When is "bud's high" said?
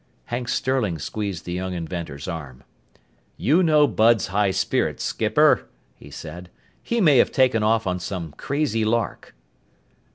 3.85-4.49